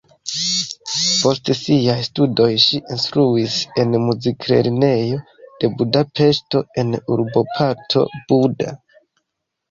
Post 1.23 1.49
siaj 1.57 1.97
studoj 2.05 2.47
ŝi 2.63 2.79
instruis 2.95 3.57
en 3.83 3.93
muziklernejo 4.05 5.19
de 5.65 5.69
Budapeŝto 5.81 6.63
en 6.83 6.97
urboparto 7.17 8.03
Buda. 8.33 8.73